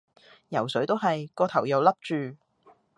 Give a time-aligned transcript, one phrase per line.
[0.49, 2.35] 游水都係，個頭又笠住